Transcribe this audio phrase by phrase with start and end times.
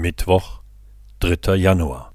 [0.00, 0.62] Mittwoch,
[1.18, 1.56] 3.
[1.56, 2.14] Januar.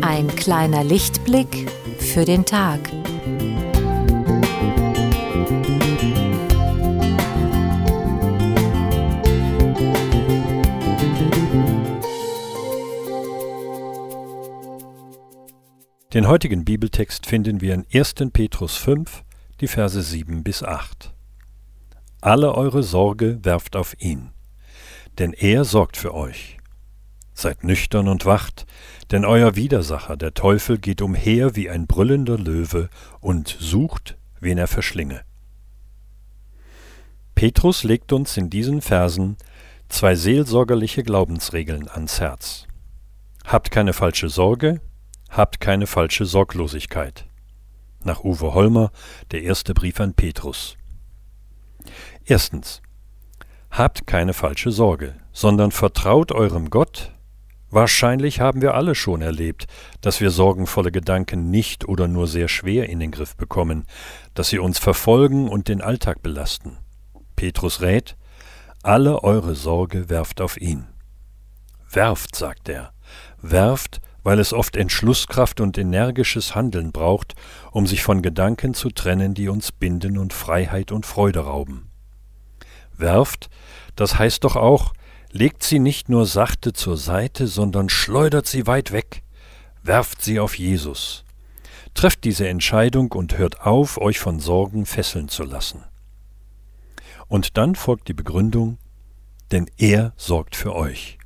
[0.00, 2.80] Ein kleiner Lichtblick für den Tag.
[16.12, 18.14] Den heutigen Bibeltext finden wir in 1.
[18.32, 19.22] Petrus 5,
[19.60, 21.14] die Verse 7 bis 8.
[22.20, 24.32] Alle eure Sorge werft auf ihn,
[25.18, 26.58] denn er sorgt für euch.
[27.32, 28.66] Seid nüchtern und wacht,
[29.12, 34.66] denn euer Widersacher, der Teufel, geht umher wie ein brüllender Löwe und sucht, wen er
[34.66, 35.20] verschlinge.
[37.36, 39.36] Petrus legt uns in diesen Versen
[39.88, 42.66] zwei seelsorgerliche Glaubensregeln ans Herz.
[43.44, 44.80] Habt keine falsche Sorge,
[45.30, 47.24] Habt keine falsche Sorglosigkeit.
[48.02, 48.90] Nach Uwe Holmer,
[49.30, 50.76] der erste Brief an Petrus.
[52.24, 52.82] Erstens.
[53.70, 57.12] Habt keine falsche Sorge, sondern vertraut eurem Gott.
[57.70, 59.68] Wahrscheinlich haben wir alle schon erlebt,
[60.00, 63.86] dass wir sorgenvolle Gedanken nicht oder nur sehr schwer in den Griff bekommen,
[64.34, 66.78] dass sie uns verfolgen und den Alltag belasten.
[67.36, 68.16] Petrus rät,
[68.82, 70.88] alle eure Sorge werft auf ihn.
[71.88, 72.92] Werft, sagt er,
[73.40, 74.00] werft,
[74.30, 77.34] weil es oft Entschlusskraft und energisches Handeln braucht,
[77.72, 81.90] um sich von Gedanken zu trennen, die uns binden und Freiheit und Freude rauben.
[82.96, 83.50] Werft,
[83.96, 84.92] das heißt doch auch,
[85.32, 89.24] legt sie nicht nur sachte zur Seite, sondern schleudert sie weit weg,
[89.82, 91.24] werft sie auf Jesus.
[91.94, 95.82] Trefft diese Entscheidung und hört auf, euch von Sorgen fesseln zu lassen.
[97.26, 98.78] Und dann folgt die Begründung,
[99.50, 101.19] denn er sorgt für euch.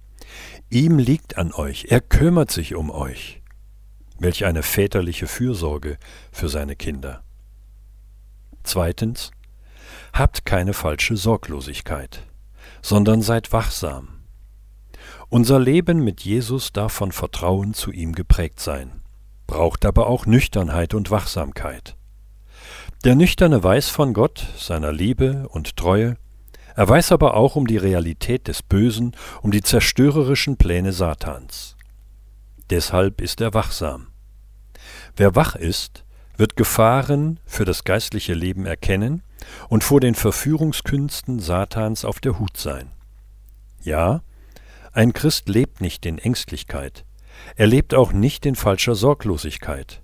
[0.74, 3.40] Ihm liegt an euch, er kümmert sich um euch.
[4.18, 5.98] Welch eine väterliche Fürsorge
[6.32, 7.22] für seine Kinder.
[8.64, 9.30] Zweitens,
[10.12, 12.26] habt keine falsche Sorglosigkeit,
[12.82, 14.24] sondern seid wachsam.
[15.28, 19.00] Unser Leben mit Jesus darf von Vertrauen zu ihm geprägt sein,
[19.46, 21.96] braucht aber auch Nüchternheit und Wachsamkeit.
[23.04, 26.16] Der Nüchterne weiß von Gott, seiner Liebe und Treue,
[26.74, 31.76] er weiß aber auch um die Realität des Bösen, um die zerstörerischen Pläne Satans.
[32.70, 34.08] Deshalb ist er wachsam.
[35.16, 36.04] Wer wach ist,
[36.36, 39.22] wird Gefahren für das geistliche Leben erkennen
[39.68, 42.90] und vor den Verführungskünsten Satans auf der Hut sein.
[43.82, 44.22] Ja,
[44.92, 47.04] ein Christ lebt nicht in Ängstlichkeit,
[47.56, 50.02] er lebt auch nicht in falscher Sorglosigkeit.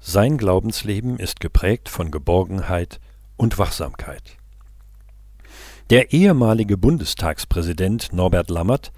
[0.00, 3.00] Sein Glaubensleben ist geprägt von Geborgenheit
[3.36, 4.36] und Wachsamkeit.
[5.90, 8.90] Der ehemalige Bundestagspräsident Norbert Lammert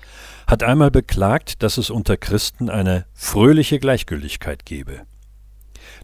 [0.46, 5.00] hat einmal beklagt, dass es unter Christen eine fröhliche Gleichgültigkeit gebe.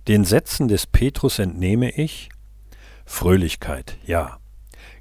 [0.08, 2.30] Den Sätzen des Petrus entnehme ich
[3.04, 4.38] Fröhlichkeit, ja.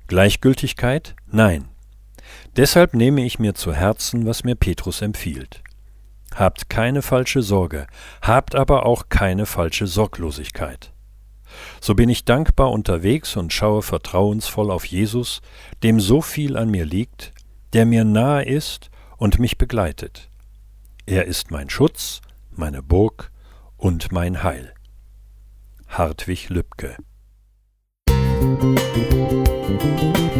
[0.05, 1.65] Gleichgültigkeit, nein.
[2.55, 5.63] Deshalb nehme ich mir zu Herzen, was mir Petrus empfiehlt.
[6.35, 7.87] Habt keine falsche Sorge,
[8.21, 10.93] habt aber auch keine falsche Sorglosigkeit.
[11.79, 15.41] So bin ich dankbar unterwegs und schaue vertrauensvoll auf Jesus,
[15.83, 17.33] dem so viel an mir liegt,
[17.73, 20.29] der mir nahe ist und mich begleitet.
[21.05, 23.31] Er ist mein Schutz, meine Burg
[23.77, 24.73] und mein Heil.
[25.87, 26.95] Hartwig Lübcke
[28.41, 30.30] Musik